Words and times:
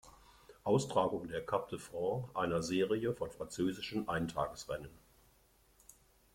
Austragung 0.63 1.27
der 1.27 1.45
Coupe 1.45 1.69
de 1.69 1.79
France, 1.79 2.27
einer 2.35 2.63
Serie 2.63 3.13
von 3.13 3.29
französischen 3.29 4.09
Eintagesrennen. 4.09 4.89